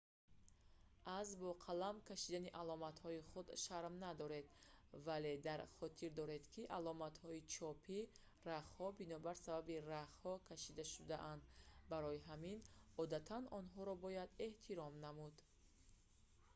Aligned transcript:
аз 1.19 1.27
бо 1.41 1.49
қалам 1.65 1.97
кшидани 2.09 2.55
аломатҳои 2.61 3.21
худ 3.29 3.47
шарм 3.63 3.93
надоред 4.05 4.47
вале 5.07 5.31
дар 5.47 5.59
хотир 5.77 6.09
доред 6.19 6.43
ки 6.53 6.61
аломатҳои 6.79 7.45
чопии 7.55 8.09
рахҳо 8.51 8.87
бинобар 8.99 9.35
сабаби 9.45 9.75
рахҳо 9.93 10.33
кашида 10.49 10.85
шудаанд 10.93 11.41
барои 11.91 12.25
ҳамин 12.29 12.57
одатан 13.03 13.43
онҳоро 13.59 13.93
бояд 14.05 14.29
эҳтиром 14.47 14.93
намуд 15.05 15.35